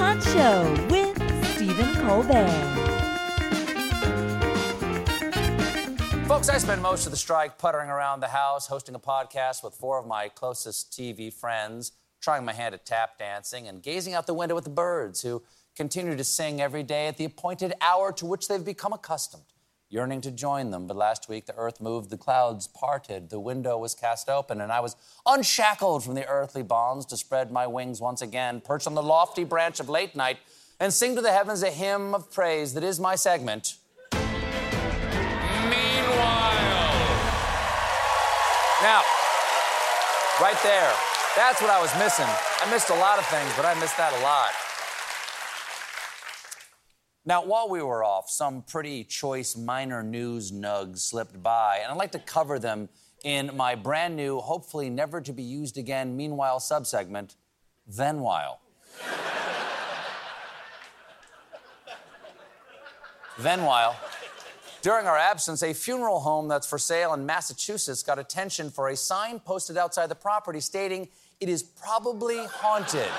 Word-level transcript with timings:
Pod 0.00 0.22
Show 0.22 0.86
with 0.88 1.14
Stephen 1.54 1.94
Colbert. 1.96 2.48
Folks, 6.26 6.48
I 6.48 6.56
spend 6.56 6.80
most 6.80 7.04
of 7.04 7.10
the 7.10 7.18
strike 7.18 7.58
puttering 7.58 7.90
around 7.90 8.20
the 8.20 8.28
house, 8.28 8.66
hosting 8.66 8.94
a 8.94 8.98
podcast 8.98 9.62
with 9.62 9.74
four 9.74 9.98
of 9.98 10.06
my 10.06 10.30
closest 10.30 10.90
TV 10.90 11.30
friends, 11.30 11.92
trying 12.22 12.46
my 12.46 12.54
hand 12.54 12.74
at 12.74 12.86
tap 12.86 13.18
dancing, 13.18 13.68
and 13.68 13.82
gazing 13.82 14.14
out 14.14 14.26
the 14.26 14.32
window 14.32 14.56
at 14.56 14.64
the 14.64 14.70
birds 14.70 15.20
who 15.20 15.42
continue 15.76 16.16
to 16.16 16.24
sing 16.24 16.62
every 16.62 16.82
day 16.82 17.06
at 17.06 17.18
the 17.18 17.26
appointed 17.26 17.74
hour 17.82 18.10
to 18.10 18.24
which 18.24 18.48
they've 18.48 18.64
become 18.64 18.94
accustomed 18.94 19.52
yearning 19.90 20.20
to 20.22 20.30
join 20.30 20.70
them. 20.70 20.86
But 20.86 20.96
last 20.96 21.28
week, 21.28 21.46
the 21.46 21.56
earth 21.56 21.80
moved, 21.80 22.10
the 22.10 22.16
clouds 22.16 22.68
parted, 22.68 23.28
the 23.28 23.40
window 23.40 23.76
was 23.76 23.94
cast 23.94 24.28
open, 24.28 24.60
and 24.60 24.72
I 24.72 24.80
was 24.80 24.96
unshackled 25.26 26.04
from 26.04 26.14
the 26.14 26.26
earthly 26.26 26.62
bonds 26.62 27.04
to 27.06 27.16
spread 27.16 27.50
my 27.50 27.66
wings 27.66 28.00
once 28.00 28.22
again, 28.22 28.60
perch 28.60 28.86
on 28.86 28.94
the 28.94 29.02
lofty 29.02 29.44
branch 29.44 29.80
of 29.80 29.88
late 29.88 30.14
night, 30.14 30.38
and 30.78 30.94
sing 30.94 31.16
to 31.16 31.20
the 31.20 31.32
heavens 31.32 31.62
a 31.62 31.70
hymn 31.70 32.14
of 32.14 32.32
praise 32.32 32.72
that 32.74 32.84
is 32.84 33.00
my 33.00 33.16
segment. 33.16 33.74
Meanwhile. 34.12 34.70
Now, 38.82 39.02
right 40.40 40.56
there, 40.62 40.92
that's 41.36 41.60
what 41.60 41.70
I 41.70 41.80
was 41.82 41.92
missing. 41.98 42.26
I 42.26 42.70
missed 42.70 42.90
a 42.90 42.94
lot 42.94 43.18
of 43.18 43.26
things, 43.26 43.50
but 43.56 43.64
I 43.66 43.74
missed 43.80 43.96
that 43.96 44.12
a 44.12 44.22
lot. 44.22 44.69
Now, 47.26 47.44
while 47.44 47.68
we 47.68 47.82
were 47.82 48.02
off, 48.02 48.30
some 48.30 48.62
pretty 48.62 49.04
choice 49.04 49.54
minor 49.54 50.02
news 50.02 50.50
nugs 50.50 51.00
slipped 51.00 51.42
by, 51.42 51.80
and 51.82 51.92
I'd 51.92 51.98
like 51.98 52.12
to 52.12 52.18
cover 52.18 52.58
them 52.58 52.88
in 53.24 53.54
my 53.54 53.74
brand 53.74 54.16
new, 54.16 54.38
hopefully 54.38 54.88
never 54.88 55.20
to 55.20 55.32
be 55.32 55.42
used 55.42 55.76
again, 55.76 56.16
meanwhile 56.16 56.58
subsegment, 56.58 57.36
Thenwhile. 57.86 58.60
then 63.38 63.64
while. 63.64 63.96
During 64.80 65.06
our 65.06 65.18
absence, 65.18 65.62
a 65.62 65.74
funeral 65.74 66.20
home 66.20 66.48
that's 66.48 66.66
for 66.66 66.78
sale 66.78 67.12
in 67.12 67.26
Massachusetts 67.26 68.02
got 68.02 68.18
attention 68.18 68.70
for 68.70 68.88
a 68.88 68.96
sign 68.96 69.40
posted 69.40 69.76
outside 69.76 70.06
the 70.06 70.14
property 70.14 70.60
stating 70.60 71.06
it 71.38 71.50
is 71.50 71.62
probably 71.62 72.38
haunted. 72.46 73.10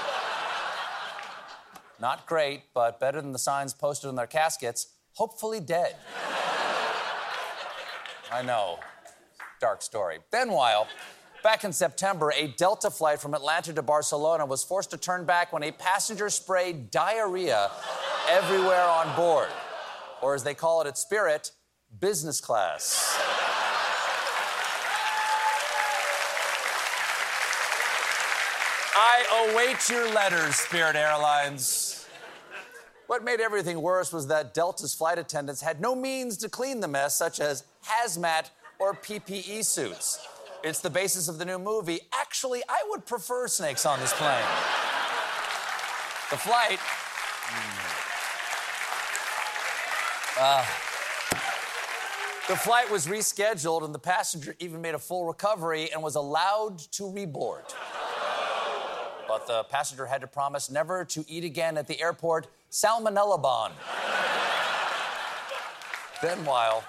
Not 2.02 2.26
great, 2.26 2.64
but 2.74 3.00
better 3.00 3.22
than 3.22 3.32
the 3.32 3.38
signs 3.38 3.76
posted 3.76 4.08
on 4.08 4.16
their 4.16 4.26
caskets, 4.26 4.88
hopefully 5.14 5.60
dead. 5.60 5.96
I 8.32 8.42
know. 8.42 8.80
Dark 9.60 9.84
story. 9.84 10.18
Then, 10.32 10.50
while 10.50 10.88
back 11.44 11.64
in 11.64 11.72
September, 11.72 12.34
a 12.36 12.48
Delta 12.48 12.90
flight 12.90 13.22
from 13.22 13.36
Atlanta 13.36 13.72
to 13.74 13.84
Barcelona 13.84 14.48
was 14.48 14.64
forced 14.64 14.90
to 14.90 14.98
turn 14.98 15.26
back 15.26 15.54
when 15.54 15.62
a 15.62 15.72
passenger 15.72 16.32
sprayed 16.32 16.90
diarrhea 16.90 17.70
everywhere 18.28 18.84
on 18.84 19.16
board. 19.16 19.50
Or 20.24 20.34
as 20.34 20.44
they 20.44 20.56
call 20.56 20.82
it 20.82 20.88
at 20.88 20.98
Spirit, 20.98 21.52
business 22.00 22.42
class. 22.42 23.11
I 28.94 29.52
await 29.54 29.90
your 29.90 30.12
letters, 30.14 30.56
Spirit 30.56 30.96
Airlines. 30.96 32.06
What 33.08 33.24
made 33.24 33.40
everything 33.40 33.82
worse 33.82 34.12
was 34.12 34.28
that 34.28 34.54
Delta's 34.54 34.94
flight 34.94 35.18
attendants 35.18 35.62
had 35.62 35.80
no 35.80 35.96
means 35.96 36.38
to 36.38 36.50
clean 36.50 36.80
the 36.80 36.88
mess, 36.88 37.16
such 37.16 37.40
as 37.40 37.64
hazmat 37.86 38.50
or 38.80 38.94
PPE 38.94 39.64
suits. 39.64 40.20
It's 40.64 40.80
the 40.80 40.90
basis 40.90 41.28
of 41.28 41.38
the 41.38 41.46
new 41.46 41.58
movie. 41.58 42.00
Actually, 42.14 42.62
I 42.68 42.84
would 42.90 43.06
prefer 43.06 43.48
snakes 43.48 43.86
on 43.86 44.00
this 44.00 44.14
plane. 44.14 44.44
The 46.30 46.38
flight. 46.38 46.80
Uh, 50.40 50.66
the 52.48 52.56
flight 52.56 52.92
was 52.92 53.08
rescheduled, 53.08 53.84
and 53.84 53.94
the 53.94 54.00
passenger 54.00 54.56
even 54.60 54.82
made 54.82 54.96
a 54.96 55.00
full 55.00 55.26
recovery 55.26 55.92
and 55.92 56.04
was 56.04 56.16
allowed 56.16 56.80
to 56.92 57.04
reboard. 57.04 57.74
But 59.28 59.48
the 59.48 59.64
passenger 59.64 60.06
had 60.06 60.22
to 60.22 60.28
promise 60.28 60.70
never 60.70 61.06
to 61.06 61.26
eat 61.28 61.44
again 61.44 61.78
at 61.78 61.88
the 61.88 62.02
airport 62.02 62.48
salmonella 62.72 63.42
bond. 63.42 63.74
then, 66.22 66.44
while 66.46 66.84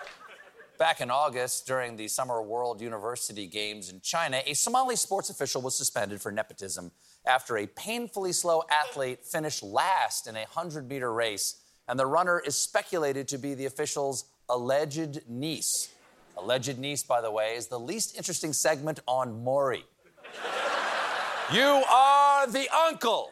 back 0.78 1.00
in 1.00 1.10
August 1.10 1.66
during 1.66 1.96
the 1.96 2.08
Summer 2.08 2.42
World 2.42 2.80
University 2.80 3.46
Games 3.46 3.90
in 3.90 4.00
China, 4.00 4.42
a 4.46 4.54
Somali 4.54 4.96
sports 4.96 5.30
official 5.30 5.62
was 5.62 5.76
suspended 5.76 6.20
for 6.20 6.32
nepotism 6.32 6.90
after 7.24 7.56
a 7.58 7.66
painfully 7.66 8.32
slow 8.32 8.62
athlete 8.70 9.24
finished 9.24 9.62
last 9.62 10.26
in 10.26 10.34
a 10.34 10.40
100 10.40 10.88
meter 10.88 11.12
race, 11.12 11.60
and 11.86 11.98
the 11.98 12.06
runner 12.06 12.40
is 12.40 12.56
speculated 12.56 13.28
to 13.28 13.38
be 13.38 13.54
the 13.54 13.66
official's 13.66 14.24
alleged 14.48 15.20
niece. 15.28 15.92
Alleged 16.36 16.78
niece, 16.78 17.02
by 17.02 17.20
the 17.20 17.30
way, 17.30 17.54
is 17.54 17.68
the 17.68 17.78
least 17.78 18.16
interesting 18.16 18.52
segment 18.52 19.00
on 19.06 19.44
Maury. 19.44 19.84
You 21.52 21.82
are 21.90 22.46
the 22.46 22.66
uncle. 22.88 23.30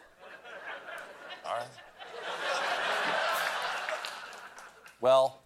Well, 4.99 5.41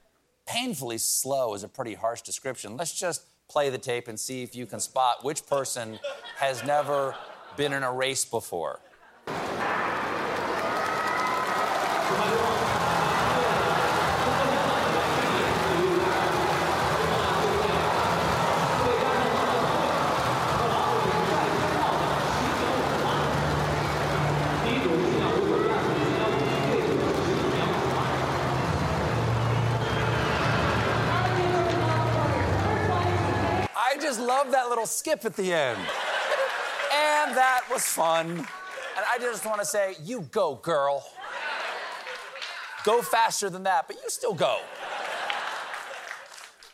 painfully 0.45 0.97
slow 0.97 1.53
is 1.53 1.63
a 1.63 1.69
pretty 1.69 1.93
harsh 1.93 2.21
description. 2.21 2.75
Let's 2.75 2.93
just 2.93 3.23
play 3.47 3.69
the 3.69 3.77
tape 3.77 4.07
and 4.07 4.19
see 4.19 4.43
if 4.43 4.55
you 4.55 4.65
can 4.65 4.79
spot 4.79 5.23
which 5.23 5.45
person 5.47 5.99
has 6.37 6.63
never 6.63 7.15
been 7.55 7.71
in 7.71 7.83
a 7.83 7.91
race 7.91 8.25
before. 8.25 8.79
I 33.95 33.97
just 33.97 34.19
love 34.19 34.51
that 34.51 34.67
little 34.85 34.93
skip 34.93 35.25
at 35.25 35.35
the 35.35 35.51
end. 35.51 35.79
And 35.79 37.35
that 37.35 37.63
was 37.71 37.83
fun. 37.83 38.29
And 38.29 39.05
I 39.09 39.17
just 39.19 39.43
want 39.45 39.59
to 39.59 39.65
say, 39.65 39.95
you 40.03 40.21
go, 40.31 40.55
girl. 40.55 41.03
Go 42.83 43.01
faster 43.01 43.49
than 43.49 43.63
that, 43.63 43.87
but 43.87 43.95
you 43.95 44.09
still 44.09 44.35
go. 44.35 44.59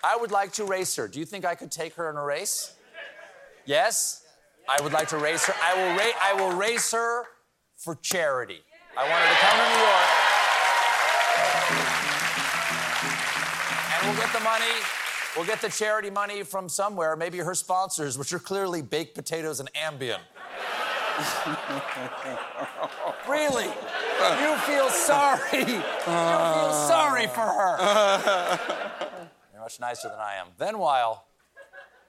I 0.04 0.18
would 0.18 0.32
like 0.32 0.52
to 0.54 0.66
race 0.66 0.96
her. 0.98 1.08
Do 1.08 1.20
you 1.20 1.26
think 1.26 1.46
I 1.46 1.56
could 1.56 1.72
take 1.72 1.94
her 1.94 2.10
in 2.10 2.18
a 2.18 2.24
race? 2.24 2.74
Yes? 3.66 4.26
I 4.68 4.82
would 4.84 4.92
like 4.92 5.08
to 5.10 5.18
race 5.18 5.46
her. 5.46 5.54
I 5.64 5.76
will, 5.76 5.96
ra- 5.96 6.20
I 6.22 6.34
will 6.34 6.58
race 6.58 6.92
her 6.92 7.24
for 7.78 7.96
charity. 7.96 8.60
I 8.98 9.10
want 9.10 9.24
her 9.24 9.30
to 9.30 9.40
come 9.40 9.58
to 9.58 9.66
New 9.72 9.84
York. 9.88 10.10
And 13.96 14.08
we'll 14.08 14.20
get 14.22 14.34
the 14.34 14.44
money. 14.44 15.01
We'll 15.36 15.46
get 15.46 15.62
the 15.62 15.70
charity 15.70 16.10
money 16.10 16.44
from 16.44 16.68
somewhere, 16.68 17.16
maybe 17.16 17.38
her 17.38 17.56
sponsors, 17.56 18.18
which 18.18 18.34
are 18.34 18.40
clearly 18.40 18.82
baked 18.82 19.16
potatoes 19.16 19.62
and 19.62 19.72
Ambien. 19.74 20.20
really? 23.30 23.66
You 23.66 24.56
feel 24.66 24.90
sorry. 24.90 25.60
You 25.60 25.66
feel 25.66 26.74
sorry 26.74 27.28
for 27.28 27.42
her. 27.42 27.78
You're 29.54 29.62
much 29.62 29.80
nicer 29.80 30.10
than 30.10 30.20
I 30.20 30.36
am. 30.36 30.48
Then, 30.58 30.80
while 30.80 31.28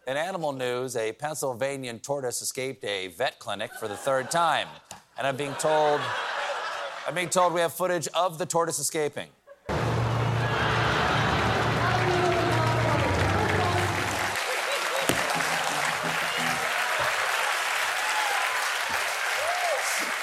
in 0.07 0.17
animal 0.17 0.53
news, 0.53 0.97
a 0.97 1.13
Pennsylvanian 1.13 2.01
tortoise 2.01 2.43
escaped 2.43 2.85
a 2.85 3.09
vet 3.09 3.39
clinic 3.39 3.73
for 3.75 3.87
the 3.87 3.97
third 3.97 4.31
time. 4.31 4.67
And 5.17 5.27
I'm 5.27 5.37
being 5.37 5.55
told, 5.55 6.01
I'm 7.07 7.15
being 7.15 7.29
told 7.29 7.55
we 7.55 7.61
have 7.61 7.73
footage 7.73 8.09
of 8.09 8.39
the 8.39 8.47
tortoise 8.47 8.81
escaping. 8.81 9.29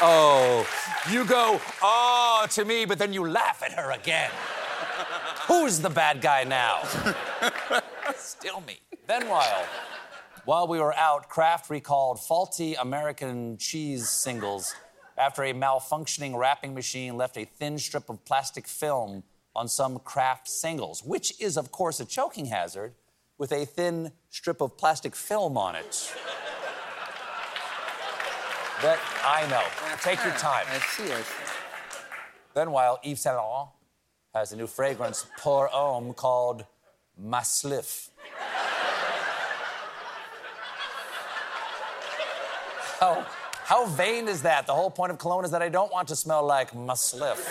Oh, 0.01 0.65
you 1.11 1.25
go, 1.25 1.59
oh, 1.81 2.47
to 2.51 2.63
me, 2.63 2.85
but 2.85 2.97
then 2.97 3.11
you 3.11 3.27
laugh 3.27 3.61
at 3.63 3.73
her 3.73 3.91
again. 3.91 4.31
Who's 5.47 5.79
the 5.79 5.89
bad 5.89 6.21
guy 6.21 6.45
now? 6.45 6.83
Still 8.15 8.61
me. 8.61 8.79
Then 9.07 9.27
while 9.27 9.65
while 10.45 10.67
we 10.67 10.79
were 10.79 10.95
out, 10.95 11.29
Kraft 11.29 11.69
recalled 11.69 12.19
faulty 12.19 12.75
American 12.75 13.57
cheese 13.57 14.07
singles 14.09 14.73
after 15.17 15.43
a 15.43 15.53
malfunctioning 15.53 16.37
wrapping 16.37 16.73
machine 16.73 17.17
left 17.17 17.37
a 17.37 17.45
thin 17.45 17.77
strip 17.77 18.09
of 18.09 18.23
plastic 18.25 18.67
film 18.67 19.23
on 19.55 19.67
some 19.67 19.99
Kraft 19.99 20.47
singles, 20.47 21.03
which 21.03 21.39
is 21.41 21.57
of 21.57 21.71
course 21.71 21.99
a 21.99 22.05
choking 22.05 22.45
hazard 22.45 22.93
with 23.37 23.51
a 23.51 23.65
thin 23.65 24.11
strip 24.29 24.61
of 24.61 24.77
plastic 24.77 25.15
film 25.15 25.57
on 25.57 25.75
it. 25.75 26.13
That 28.81 28.97
I 29.25 29.45
know. 29.49 29.63
Take 30.01 30.23
your 30.23 30.33
time. 30.35 30.65
I 30.69 30.79
see, 30.79 31.11
I 31.11 31.21
see. 31.21 31.33
Then, 32.53 32.71
while 32.71 32.99
Yves 33.03 33.21
Saint 33.21 33.35
Laurent 33.35 33.71
has 34.33 34.53
a 34.53 34.55
new 34.55 34.67
fragrance 34.67 35.25
pour 35.37 35.67
homme 35.67 36.13
called 36.13 36.65
MYSLF. 37.21 38.09
How, 42.99 43.25
how 43.63 43.85
vain 43.85 44.27
is 44.27 44.43
that? 44.43 44.65
The 44.65 44.73
whole 44.73 44.89
point 44.89 45.11
of 45.11 45.17
cologne 45.17 45.43
is 45.43 45.51
that 45.51 45.61
I 45.61 45.69
don't 45.69 45.91
want 45.91 46.07
to 46.09 46.15
smell 46.15 46.45
like 46.45 46.71
MYSLF. 46.71 47.49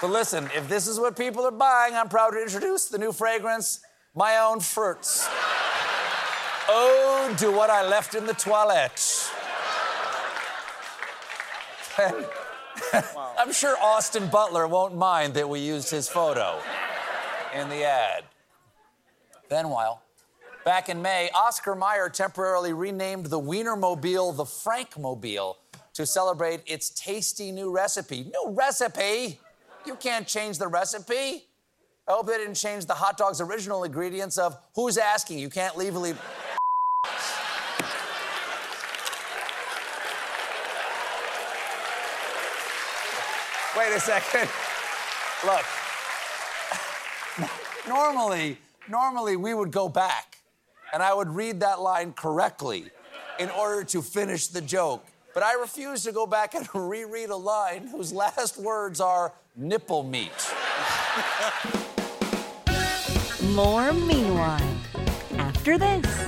but 0.00 0.10
listen, 0.10 0.48
if 0.56 0.68
this 0.68 0.86
is 0.86 0.98
what 0.98 1.16
people 1.16 1.44
are 1.44 1.50
buying, 1.50 1.94
I'm 1.94 2.08
proud 2.08 2.30
to 2.30 2.42
introduce 2.42 2.88
the 2.88 2.98
new 2.98 3.12
fragrance, 3.12 3.80
My 4.14 4.38
Own 4.38 4.60
Fruits. 4.60 5.28
Oh, 6.70 7.34
to 7.38 7.50
what 7.50 7.70
I 7.70 7.86
left 7.86 8.14
in 8.14 8.26
the 8.26 8.34
toilet. 8.34 9.30
I'm 13.38 13.52
sure 13.52 13.76
Austin 13.80 14.28
Butler 14.28 14.68
won't 14.68 14.94
mind 14.94 15.34
that 15.34 15.48
we 15.48 15.60
used 15.60 15.90
his 15.90 16.08
photo 16.08 16.60
in 17.54 17.68
the 17.68 17.84
ad. 17.84 18.24
Then, 19.48 19.70
while 19.70 20.02
back 20.64 20.88
in 20.88 21.00
May, 21.00 21.30
Oscar 21.34 21.74
Mayer 21.74 22.10
temporarily 22.10 22.72
renamed 22.72 23.26
the 23.26 23.40
Wienermobile 23.40 24.36
the 24.36 24.44
Frankmobile 24.44 25.56
to 25.94 26.06
celebrate 26.06 26.60
its 26.66 26.90
tasty 26.90 27.50
new 27.50 27.72
recipe. 27.72 28.24
New 28.24 28.54
recipe? 28.54 29.40
You 29.86 29.96
can't 29.96 30.26
change 30.26 30.58
the 30.58 30.68
recipe. 30.68 31.46
I 32.06 32.12
hope 32.12 32.26
they 32.26 32.38
didn't 32.38 32.54
change 32.54 32.86
the 32.86 32.94
hot 32.94 33.18
dog's 33.18 33.40
original 33.40 33.84
ingredients 33.84 34.38
of 34.38 34.56
who's 34.74 34.98
asking. 34.98 35.38
You 35.38 35.50
can't 35.50 35.76
legally. 35.76 36.14
Wait 43.78 43.94
a 43.94 44.00
second. 44.00 44.48
Look. 45.46 45.64
Normally, 47.86 48.58
normally 48.88 49.36
we 49.36 49.54
would 49.54 49.70
go 49.70 49.88
back 49.88 50.38
and 50.92 51.00
I 51.00 51.14
would 51.14 51.28
read 51.28 51.60
that 51.60 51.80
line 51.80 52.12
correctly 52.12 52.86
in 53.38 53.50
order 53.50 53.84
to 53.84 54.02
finish 54.02 54.48
the 54.48 54.60
joke. 54.60 55.06
But 55.32 55.44
I 55.44 55.54
refuse 55.54 56.02
to 56.02 56.12
go 56.12 56.26
back 56.26 56.54
and 56.54 56.68
reread 56.74 57.30
a 57.30 57.36
line 57.36 57.86
whose 57.86 58.12
last 58.12 58.58
words 58.58 59.00
are 59.00 59.32
nipple 59.54 60.02
meat. 60.02 60.32
More 63.54 63.92
meanwhile. 63.92 64.76
After 65.36 65.78
this. 65.78 66.27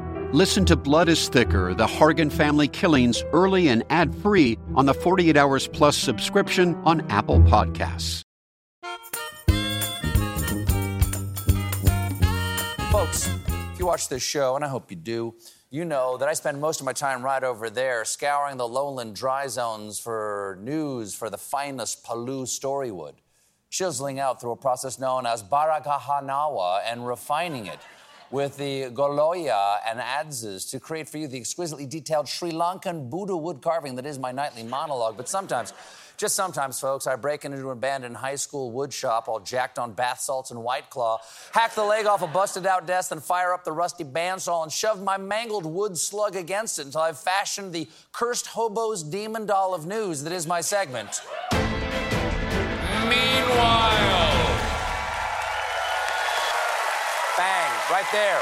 Listen 0.33 0.63
to 0.63 0.77
Blood 0.77 1.09
is 1.09 1.27
Thicker 1.27 1.73
The 1.73 1.85
Hargan 1.85 2.31
Family 2.31 2.69
Killings 2.69 3.21
early 3.33 3.67
and 3.67 3.83
ad 3.89 4.15
free 4.15 4.57
on 4.75 4.85
the 4.85 4.93
48 4.93 5.35
Hours 5.35 5.67
Plus 5.67 5.97
subscription 5.97 6.73
on 6.85 7.01
Apple 7.11 7.39
Podcasts. 7.39 8.21
Folks, 12.89 13.27
if 13.73 13.77
you 13.79 13.85
watch 13.85 14.07
this 14.07 14.23
show, 14.23 14.55
and 14.55 14.63
I 14.63 14.69
hope 14.69 14.89
you 14.89 14.95
do, 14.95 15.35
you 15.69 15.83
know 15.83 16.15
that 16.15 16.29
I 16.29 16.33
spend 16.33 16.61
most 16.61 16.79
of 16.79 16.85
my 16.85 16.93
time 16.93 17.25
right 17.25 17.43
over 17.43 17.69
there 17.69 18.05
scouring 18.05 18.55
the 18.55 18.65
lowland 18.65 19.17
dry 19.17 19.47
zones 19.47 19.99
for 19.99 20.57
news 20.61 21.13
for 21.13 21.29
the 21.29 21.37
finest 21.37 22.05
Palu 22.05 22.45
storywood, 22.45 23.15
chiseling 23.69 24.17
out 24.17 24.39
through 24.39 24.51
a 24.51 24.55
process 24.55 24.97
known 24.97 25.25
as 25.25 25.43
Barakahanawa 25.43 26.83
and 26.85 27.05
refining 27.05 27.65
it 27.65 27.79
with 28.31 28.55
the 28.57 28.83
Goloya 28.91 29.77
and 29.87 29.99
adzes 29.99 30.69
to 30.71 30.79
create 30.79 31.07
for 31.09 31.17
you 31.17 31.27
the 31.27 31.37
exquisitely 31.37 31.85
detailed 31.85 32.27
Sri 32.27 32.51
Lankan 32.51 33.09
Buddha 33.09 33.35
wood 33.35 33.61
carving 33.61 33.95
that 33.95 34.05
is 34.05 34.17
my 34.17 34.31
nightly 34.31 34.63
monologue. 34.63 35.17
But 35.17 35.27
sometimes, 35.27 35.73
just 36.17 36.35
sometimes, 36.35 36.79
folks, 36.79 37.07
I 37.07 37.15
break 37.15 37.45
into 37.45 37.57
an 37.57 37.65
abandoned 37.67 38.15
high 38.15 38.35
school 38.35 38.71
wood 38.71 38.93
shop 38.93 39.27
all 39.27 39.39
jacked 39.39 39.79
on 39.79 39.93
bath 39.93 40.21
salts 40.21 40.51
and 40.51 40.63
White 40.63 40.89
Claw, 40.89 41.19
hack 41.51 41.75
the 41.75 41.83
leg 41.83 42.05
off 42.05 42.21
a 42.21 42.27
busted 42.27 42.65
out 42.65 42.87
desk, 42.87 43.09
then 43.09 43.19
fire 43.19 43.53
up 43.53 43.63
the 43.63 43.71
rusty 43.71 44.03
bandsaw 44.03 44.63
and 44.63 44.71
shove 44.71 45.01
my 45.01 45.17
mangled 45.17 45.65
wood 45.65 45.97
slug 45.97 46.35
against 46.35 46.79
it 46.79 46.85
until 46.85 47.01
I've 47.01 47.19
fashioned 47.19 47.73
the 47.73 47.89
cursed 48.11 48.47
hobo's 48.47 49.03
demon 49.03 49.45
doll 49.45 49.73
of 49.73 49.85
news 49.85 50.23
that 50.23 50.31
is 50.31 50.47
my 50.47 50.61
segment. 50.61 51.21
Meanwhile. 53.09 54.40
Right 57.91 58.05
there. 58.13 58.39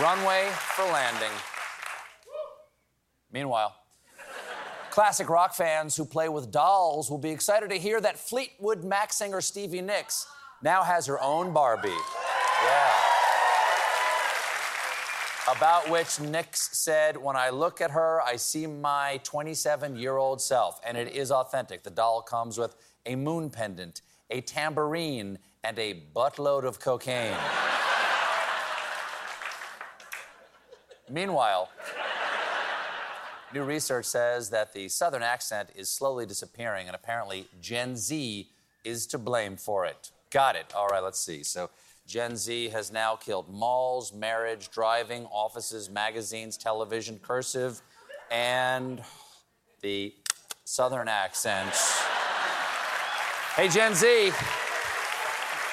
Runway 0.00 0.48
for 0.54 0.84
landing. 0.86 1.30
Meanwhile, 3.30 3.76
classic 4.88 5.28
rock 5.28 5.54
fans 5.54 5.94
who 5.94 6.06
play 6.06 6.30
with 6.30 6.50
dolls 6.50 7.10
will 7.10 7.18
be 7.18 7.28
excited 7.28 7.68
to 7.68 7.76
hear 7.76 8.00
that 8.00 8.18
Fleetwood 8.18 8.82
Mac 8.82 9.12
singer 9.12 9.42
Stevie 9.42 9.82
Nicks 9.82 10.26
now 10.62 10.82
has 10.82 11.04
her 11.04 11.20
own 11.20 11.52
Barbie. 11.52 11.90
Yeah. 12.64 12.92
About 15.54 15.90
which 15.90 16.18
Nicks 16.18 16.78
said, 16.78 17.18
When 17.18 17.36
I 17.36 17.50
look 17.50 17.82
at 17.82 17.90
her, 17.90 18.22
I 18.22 18.36
see 18.36 18.66
my 18.66 19.20
27 19.22 19.96
year 19.96 20.16
old 20.16 20.40
self. 20.40 20.80
And 20.86 20.96
it 20.96 21.12
is 21.12 21.30
authentic. 21.30 21.82
The 21.82 21.90
doll 21.90 22.22
comes 22.22 22.56
with 22.56 22.74
a 23.04 23.16
moon 23.16 23.50
pendant, 23.50 24.00
a 24.30 24.40
tambourine, 24.40 25.38
and 25.62 25.78
a 25.78 26.02
buttload 26.14 26.64
of 26.64 26.80
cocaine. 26.80 27.36
Meanwhile, 31.08 31.68
New 33.52 33.64
research 33.64 34.04
says 34.04 34.50
that 34.50 34.72
the 34.72 34.88
Southern 34.88 35.24
accent 35.24 35.70
is 35.74 35.90
slowly 35.90 36.24
disappearing, 36.24 36.86
and 36.86 36.94
apparently 36.94 37.48
Gen 37.60 37.96
Z 37.96 38.48
is 38.84 39.08
to 39.08 39.18
blame 39.18 39.56
for 39.56 39.84
it. 39.86 40.12
Got 40.30 40.54
it. 40.54 40.72
All 40.74 40.86
right, 40.86 41.02
let's 41.02 41.18
see. 41.18 41.42
So, 41.42 41.68
Gen 42.06 42.36
Z 42.36 42.68
has 42.68 42.92
now 42.92 43.16
killed 43.16 43.48
malls, 43.48 44.12
marriage, 44.12 44.70
driving, 44.70 45.26
offices, 45.26 45.90
magazines, 45.90 46.56
television, 46.56 47.18
cursive, 47.20 47.82
and 48.30 49.02
the 49.80 50.14
Southern 50.64 51.08
accent. 51.08 51.74
Hey, 53.56 53.68
Gen 53.68 53.94
Z. 53.94 54.32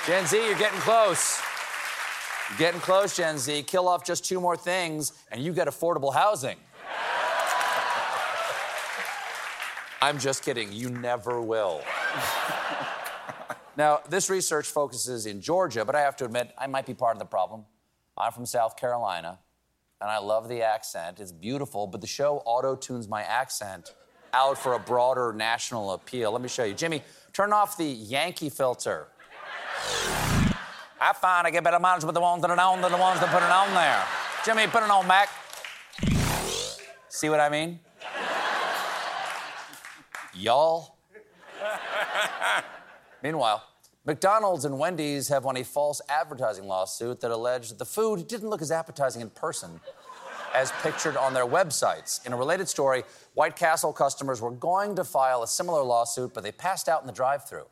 Gen 0.07 0.25
Z, 0.25 0.37
you're 0.37 0.57
getting 0.57 0.79
close. 0.79 1.41
You're 2.49 2.59
getting 2.59 2.79
close, 2.79 3.17
Gen 3.17 3.37
Z. 3.37 3.63
Kill 3.63 3.89
off 3.89 4.05
just 4.05 4.23
two 4.23 4.39
more 4.39 4.55
things, 4.55 5.11
and 5.33 5.43
you 5.43 5.51
get 5.51 5.67
affordable 5.67 6.13
housing. 6.13 6.55
I'm 10.01 10.17
just 10.17 10.45
kidding. 10.45 10.71
You 10.71 10.89
never 10.91 11.41
will. 11.41 11.81
now, 13.75 13.99
this 14.07 14.29
research 14.29 14.67
focuses 14.67 15.25
in 15.25 15.41
Georgia, 15.41 15.83
but 15.83 15.93
I 15.93 15.99
have 15.99 16.15
to 16.17 16.25
admit, 16.25 16.53
I 16.57 16.67
might 16.67 16.85
be 16.85 16.93
part 16.93 17.17
of 17.17 17.19
the 17.19 17.25
problem. 17.25 17.65
I'm 18.17 18.31
from 18.31 18.45
South 18.45 18.77
Carolina, 18.77 19.39
and 19.99 20.09
I 20.09 20.19
love 20.19 20.47
the 20.47 20.61
accent. 20.61 21.19
It's 21.19 21.33
beautiful, 21.33 21.85
but 21.85 21.99
the 21.99 22.07
show 22.07 22.41
auto 22.45 22.77
tunes 22.77 23.09
my 23.09 23.23
accent 23.23 23.93
out 24.31 24.57
for 24.57 24.71
a 24.71 24.79
broader 24.79 25.33
national 25.33 25.91
appeal. 25.91 26.31
Let 26.31 26.41
me 26.41 26.47
show 26.47 26.63
you. 26.63 26.75
Jimmy, 26.75 27.03
turn 27.33 27.51
off 27.51 27.75
the 27.75 27.83
Yankee 27.83 28.49
filter. 28.49 29.09
I 30.99 31.13
find 31.13 31.45
I 31.45 31.51
get 31.51 31.63
better 31.63 31.79
mileage 31.79 32.03
with 32.03 32.15
the 32.15 32.21
ones 32.21 32.41
that 32.41 32.49
are 32.49 32.59
on 32.59 32.81
than 32.81 32.91
the 32.91 32.97
ones 32.97 33.19
that 33.19 33.29
put 33.29 33.43
it 33.43 33.51
on 33.51 33.73
there. 33.73 34.03
Jimmy, 34.43 34.67
put 34.71 34.83
it 34.83 34.89
on, 34.89 35.07
Mac. 35.07 35.29
See 37.09 37.29
what 37.29 37.39
I 37.39 37.49
mean? 37.49 37.79
Y'all. 40.33 40.97
Meanwhile, 43.23 43.63
McDonald's 44.05 44.65
and 44.65 44.79
Wendy's 44.79 45.27
have 45.27 45.43
won 45.43 45.57
a 45.57 45.63
false 45.63 46.01
advertising 46.09 46.65
lawsuit 46.65 47.19
that 47.21 47.31
alleged 47.31 47.71
that 47.71 47.79
the 47.79 47.85
food 47.85 48.27
didn't 48.27 48.49
look 48.49 48.61
as 48.61 48.71
appetizing 48.71 49.21
in 49.21 49.29
person 49.29 49.79
as 50.53 50.71
pictured 50.81 51.17
on 51.17 51.33
their 51.33 51.45
websites. 51.45 52.25
In 52.25 52.33
a 52.33 52.37
related 52.37 52.69
story, 52.69 53.03
White 53.33 53.55
Castle 53.55 53.93
customers 53.93 54.41
were 54.41 54.51
going 54.51 54.95
to 54.95 55.03
file 55.03 55.43
a 55.43 55.47
similar 55.47 55.83
lawsuit, 55.83 56.33
but 56.33 56.43
they 56.43 56.51
passed 56.51 56.87
out 56.87 57.01
in 57.01 57.07
the 57.07 57.13
drive 57.13 57.47
through. 57.47 57.65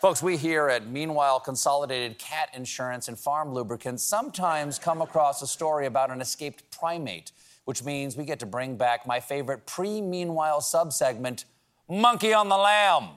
Folks, 0.00 0.22
we 0.22 0.38
here 0.38 0.68
at 0.68 0.86
Meanwhile 0.86 1.40
Consolidated 1.40 2.18
Cat 2.18 2.48
Insurance 2.54 3.08
and 3.08 3.18
Farm 3.18 3.52
Lubricants 3.52 4.02
sometimes 4.02 4.78
come 4.78 5.02
across 5.02 5.42
a 5.42 5.46
story 5.46 5.86
about 5.86 6.10
an 6.10 6.20
escaped 6.20 6.70
primate 6.70 7.32
which 7.70 7.84
means 7.84 8.16
we 8.16 8.24
get 8.24 8.40
to 8.40 8.46
bring 8.46 8.76
back 8.76 9.06
my 9.06 9.20
favorite 9.20 9.66
pre 9.66 10.00
meanwhile 10.00 10.60
subsegment 10.60 11.44
Monkey 11.88 12.32
on 12.32 12.48
the 12.48 12.56
Lam. 12.56 13.10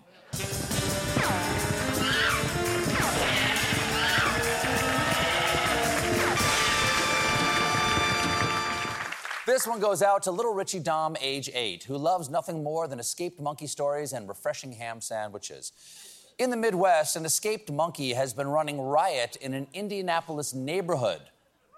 This 9.46 9.68
one 9.68 9.80
goes 9.80 10.02
out 10.02 10.24
to 10.24 10.32
little 10.32 10.54
Richie 10.54 10.80
Dom, 10.80 11.18
age 11.20 11.50
eight, 11.54 11.84
who 11.84 11.98
loves 11.98 12.30
nothing 12.30 12.64
more 12.64 12.88
than 12.88 13.00
escaped 13.00 13.40
monkey 13.40 13.68
stories 13.68 14.14
and 14.14 14.28
refreshing 14.30 14.72
ham 14.72 15.02
sandwiches. 15.02 15.72
In 16.40 16.50
the 16.50 16.58
Midwest, 16.58 17.16
an 17.16 17.26
escaped 17.26 17.72
monkey 17.72 18.14
has 18.14 18.34
been 18.34 18.48
running 18.48 18.82
riot 18.82 19.36
in 19.36 19.54
an 19.54 19.68
Indianapolis 19.74 20.54
neighborhood 20.54 21.22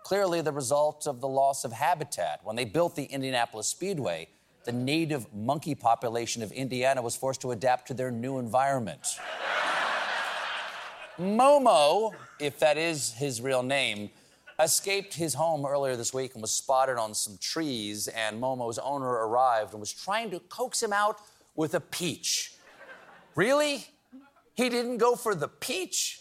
clearly 0.06 0.40
the 0.40 0.52
result 0.52 1.08
of 1.08 1.20
the 1.20 1.28
loss 1.28 1.66
of 1.66 1.72
habitat. 1.72 2.40
When 2.44 2.56
they 2.56 2.64
built 2.64 2.96
the 2.96 3.06
Indianapolis 3.06 3.66
Speedway, 3.66 4.28
the 4.64 4.72
native 4.72 5.34
monkey 5.34 5.74
population 5.74 6.44
of 6.44 6.52
Indiana 6.52 7.02
was 7.02 7.16
forced 7.16 7.42
to 7.42 7.52
adapt 7.52 7.88
to 7.88 7.96
their 7.96 8.12
new 8.12 8.38
environment. 8.38 9.20
Momo, 11.18 12.14
if 12.40 12.60
that 12.60 12.78
is 12.78 13.14
his 13.14 13.42
real 13.42 13.64
name, 13.64 14.12
escaped 14.60 15.16
his 15.16 15.34
home 15.34 15.66
earlier 15.66 15.96
this 15.96 16.14
week 16.14 16.34
and 16.34 16.42
was 16.44 16.52
spotted 16.52 16.98
on 16.98 17.16
some 17.16 17.40
trees. 17.42 18.08
And 18.08 18.40
Momo's 18.40 18.78
owner 18.78 19.10
arrived 19.10 19.72
and 19.72 19.80
was 19.80 19.92
trying 19.92 20.30
to 20.30 20.40
coax 20.40 20.84
him 20.84 20.94
out 20.94 21.18
with 21.56 21.74
a 21.74 21.80
peach. 21.80 22.54
Really? 23.34 23.88
He 24.56 24.70
didn't 24.70 24.98
go 24.98 25.16
for 25.16 25.36
the 25.36 25.48
peach? 25.48 26.20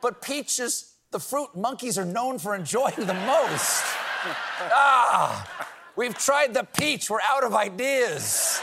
But 0.00 0.20
peaches 0.20 0.92
the 1.12 1.20
fruit 1.20 1.54
monkeys 1.54 1.98
are 1.98 2.06
known 2.06 2.38
for 2.38 2.54
enjoying 2.54 2.94
the 2.96 3.14
most. 3.14 3.84
ah, 4.72 5.68
we've 5.94 6.16
tried 6.16 6.54
the 6.54 6.64
peach, 6.64 7.10
we're 7.10 7.20
out 7.20 7.44
of 7.44 7.54
ideas. 7.54 8.60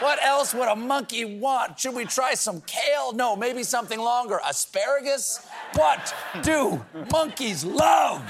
What 0.00 0.18
else 0.24 0.52
would 0.52 0.66
a 0.66 0.74
monkey 0.74 1.38
want? 1.38 1.78
Should 1.78 1.94
we 1.94 2.06
try 2.06 2.34
some 2.34 2.60
kale? 2.62 3.12
No, 3.12 3.36
maybe 3.36 3.62
something 3.62 4.00
longer. 4.00 4.40
Asparagus? 4.44 5.46
What 5.74 6.12
do 6.42 6.84
monkeys 7.12 7.64
love? 7.64 8.22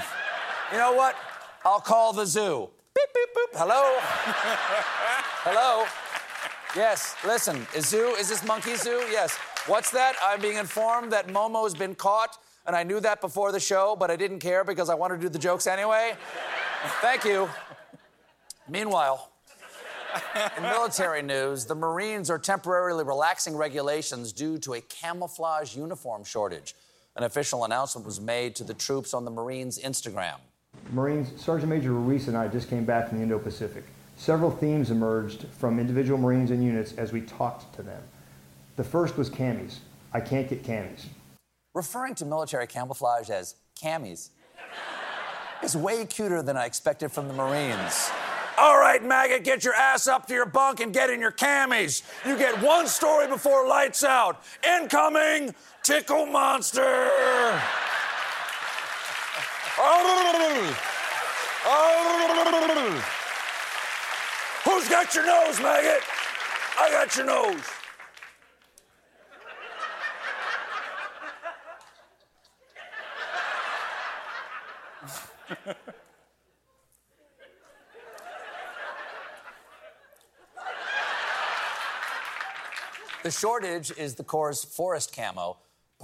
You 0.71 0.77
know 0.77 0.93
what? 0.93 1.15
I'll 1.65 1.79
call 1.79 2.13
the 2.13 2.25
zoo. 2.25 2.69
Beep, 2.93 3.09
beep, 3.15 3.29
boop. 3.29 3.57
Hello? 3.57 3.97
Hello? 5.45 5.85
Yes, 6.75 7.15
listen, 7.25 7.65
is 7.73 7.87
zoo, 7.87 8.15
is 8.19 8.29
this 8.29 8.43
monkey 8.45 8.75
zoo? 8.75 9.03
Yes. 9.09 9.37
What's 9.65 9.91
that? 9.91 10.15
I'm 10.21 10.41
being 10.41 10.57
informed 10.57 11.13
that 11.13 11.29
Momo's 11.29 11.73
been 11.73 11.95
caught 11.95 12.37
and 12.65 12.75
I 12.75 12.83
knew 12.83 12.99
that 12.99 13.21
before 13.21 13.53
the 13.53 13.59
show, 13.61 13.95
but 13.97 14.11
I 14.11 14.17
didn't 14.17 14.39
care 14.39 14.65
because 14.65 14.89
I 14.89 14.95
wanted 14.95 15.15
to 15.15 15.21
do 15.21 15.29
the 15.29 15.39
jokes 15.39 15.67
anyway. 15.67 16.13
Thank 17.01 17.23
you. 17.23 17.49
Meanwhile, 18.67 19.31
in 20.57 20.63
military 20.63 21.21
news, 21.21 21.65
the 21.65 21.75
Marines 21.75 22.29
are 22.29 22.39
temporarily 22.39 23.05
relaxing 23.05 23.55
regulations 23.55 24.33
due 24.33 24.57
to 24.59 24.73
a 24.73 24.81
camouflage 24.81 25.77
uniform 25.77 26.25
shortage. 26.25 26.75
An 27.15 27.23
official 27.23 27.63
announcement 27.63 28.05
was 28.05 28.19
made 28.19 28.55
to 28.55 28.65
the 28.65 28.73
troops 28.73 29.13
on 29.13 29.23
the 29.23 29.31
Marines' 29.31 29.79
Instagram. 29.79 30.35
Marines 30.91 31.31
Sergeant 31.41 31.69
Major 31.69 31.93
Ruiz 31.93 32.27
and 32.27 32.35
I 32.35 32.49
just 32.49 32.69
came 32.69 32.83
back 32.83 33.09
from 33.09 33.17
the 33.17 33.23
Indo 33.23 33.39
Pacific. 33.39 33.85
Several 34.17 34.51
themes 34.51 34.91
emerged 34.91 35.45
from 35.57 35.79
individual 35.79 36.17
Marines 36.17 36.51
and 36.51 36.63
units 36.63 36.93
as 36.93 37.13
we 37.13 37.21
talked 37.21 37.73
to 37.75 37.81
them. 37.81 38.01
The 38.75 38.83
first 38.83 39.17
was 39.17 39.29
camis. 39.29 39.79
I 40.13 40.19
can't 40.19 40.47
get 40.47 40.63
camis 40.63 41.05
referring 41.73 42.15
to 42.15 42.25
military 42.25 42.67
camouflage 42.67 43.29
as 43.29 43.55
camis 43.81 44.29
is 45.63 45.75
way 45.75 46.05
cuter 46.05 46.43
than 46.43 46.57
I 46.57 46.65
expected 46.65 47.11
from 47.11 47.27
the 47.27 47.33
Marines. 47.33 48.11
All 48.57 48.77
right, 48.77 49.03
maggot, 49.03 49.43
get 49.43 49.63
your 49.63 49.73
ass 49.73 50.07
up 50.07 50.27
to 50.27 50.33
your 50.33 50.45
bunk 50.45 50.79
and 50.79 50.93
get 50.93 51.09
in 51.09 51.19
your 51.19 51.31
camis. 51.31 52.03
You 52.25 52.37
get 52.37 52.61
one 52.61 52.87
story 52.87 53.27
before 53.27 53.67
lights 53.67 54.03
out. 54.03 54.43
Incoming 54.63 55.55
tickle 55.81 56.27
monster. 56.27 57.09
Who's 64.65 64.87
got 64.87 65.15
your 65.15 65.25
nose, 65.25 65.59
maggot? 65.59 66.03
I 66.79 66.89
got 66.91 67.15
your 67.15 67.25
nose. 67.25 67.82
The 83.23 83.31
shortage 83.31 83.91
is 83.97 84.15
the 84.15 84.23
Corps' 84.23 84.63
forest 84.63 85.15
camo, 85.15 85.57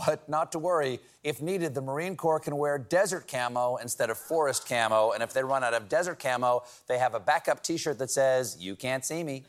but 0.06 0.28
not 0.30 0.52
to 0.54 0.60
worry. 0.60 1.00
If 1.24 1.42
needed, 1.42 1.76
the 1.76 1.82
Marine 1.82 2.16
Corps 2.16 2.40
can 2.40 2.56
wear 2.56 2.78
desert 2.78 3.28
camo 3.28 3.76
instead 3.78 4.10
of 4.10 4.18
forest 4.18 4.68
camo. 4.68 5.12
And 5.12 5.22
if 5.22 5.34
they 5.34 5.44
run 5.44 5.64
out 5.64 5.74
of 5.74 5.90
desert 5.90 6.20
camo, 6.20 6.64
they 6.88 6.98
have 6.98 7.14
a 7.14 7.20
backup 7.20 7.62
t 7.62 7.78
shirt 7.78 8.00
that 8.00 8.10
says, 8.10 8.58
You 8.60 8.76
can't 8.76 9.04
see 9.04 9.24
me. 9.24 9.44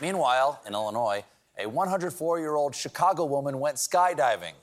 Meanwhile, 0.00 0.60
in 0.66 0.74
Illinois, 0.74 1.24
a 1.58 1.66
104 1.66 2.40
year 2.40 2.56
old 2.56 2.74
Chicago 2.74 3.24
woman 3.24 3.60
went 3.60 3.76
skydiving 3.76 4.54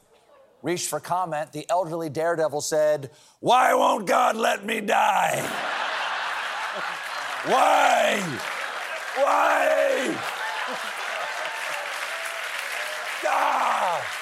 reached 0.63 0.88
for 0.88 1.00
comment, 1.00 1.51
the 1.51 1.70
elderly 1.70 2.10
daredevil 2.10 2.62
said, 2.62 3.12
Why 3.39 3.74
won't 3.74 4.08
God 4.08 4.36
let 4.36 4.65
me 4.65 4.82
die? 4.82 5.41
Why? 7.46 8.22
Why? 9.15 10.15
ah! 13.27 14.18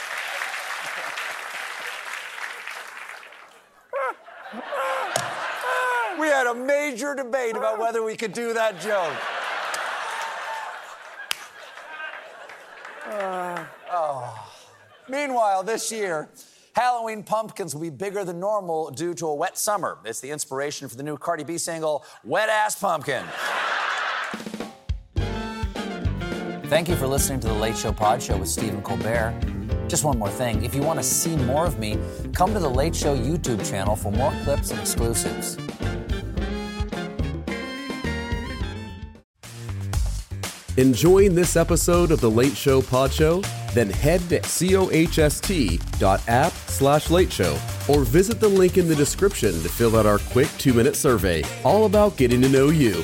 we 6.19 6.27
had 6.27 6.47
a 6.47 6.55
major 6.55 7.13
debate 7.13 7.55
about 7.55 7.79
whether 7.79 8.03
we 8.03 8.15
could 8.15 8.33
do 8.33 8.53
that 8.53 8.79
joke. 8.79 9.15
Uh, 13.05 13.65
oh. 13.91 14.48
Meanwhile, 15.09 15.63
this 15.63 15.91
year, 15.91 16.29
Halloween 16.75 17.23
pumpkins 17.23 17.73
will 17.73 17.81
be 17.81 17.89
bigger 17.89 18.23
than 18.23 18.39
normal 18.39 18.91
due 18.91 19.15
to 19.15 19.25
a 19.27 19.35
wet 19.35 19.57
summer. 19.57 19.97
It's 20.05 20.19
the 20.19 20.29
inspiration 20.29 20.87
for 20.87 20.95
the 20.95 21.03
new 21.03 21.17
Cardi 21.17 21.43
B 21.43 21.57
single, 21.57 22.05
Wet 22.23 22.47
Ass 22.47 22.79
Pumpkin. 22.79 23.23
Thank 26.69 26.87
you 26.87 26.95
for 26.95 27.07
listening 27.07 27.39
to 27.39 27.47
The 27.47 27.53
Late 27.53 27.75
Show 27.75 27.91
Pod 27.91 28.21
Show 28.21 28.37
with 28.37 28.47
Stephen 28.47 28.83
Colbert. 28.83 29.33
Just 29.87 30.03
one 30.03 30.19
more 30.19 30.29
thing. 30.29 30.63
If 30.63 30.75
you 30.75 30.83
want 30.83 30.99
to 30.99 31.03
see 31.03 31.35
more 31.35 31.65
of 31.65 31.79
me, 31.79 31.97
come 32.33 32.53
to 32.53 32.59
The 32.59 32.69
Late 32.69 32.95
Show 32.95 33.17
YouTube 33.17 33.67
channel 33.67 33.95
for 33.95 34.11
more 34.11 34.31
clips 34.43 34.69
and 34.69 34.79
exclusives. 34.79 35.57
Enjoying 40.77 41.33
this 41.33 41.55
episode 41.55 42.11
of 42.11 42.21
The 42.21 42.29
Late 42.29 42.55
Show 42.55 42.83
Pod 42.83 43.11
Show? 43.11 43.41
Then 43.73 43.89
head 43.89 44.21
to 44.29 44.39
cohst.app 44.39 44.91
slash 46.51 47.09
late 47.09 47.31
show 47.31 47.59
or 47.87 48.03
visit 48.03 48.39
the 48.39 48.47
link 48.47 48.77
in 48.77 48.87
the 48.87 48.95
description 48.95 49.51
to 49.51 49.69
fill 49.69 49.97
out 49.97 50.05
our 50.05 50.19
quick 50.19 50.49
two 50.57 50.73
minute 50.73 50.95
survey, 50.95 51.43
all 51.63 51.85
about 51.85 52.17
getting 52.17 52.41
to 52.41 52.49
know 52.49 52.69
you. 52.69 53.03